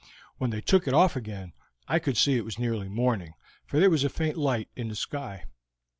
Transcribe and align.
When 0.39 0.49
they 0.49 0.61
took 0.61 0.87
it 0.87 0.95
off 0.95 1.15
again 1.15 1.53
I 1.87 1.99
could 1.99 2.17
see 2.17 2.33
it 2.35 2.43
was 2.43 2.57
nearly 2.57 2.89
morning, 2.89 3.35
for 3.67 3.79
there 3.79 3.91
was 3.91 4.03
a 4.03 4.09
faint 4.09 4.35
light 4.35 4.67
in 4.75 4.87
the 4.87 4.95
sky. 4.95 5.43